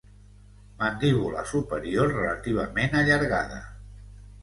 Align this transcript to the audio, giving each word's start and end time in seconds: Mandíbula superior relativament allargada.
Mandíbula 0.83 1.45
superior 1.53 2.11
relativament 2.17 3.01
allargada. 3.03 3.65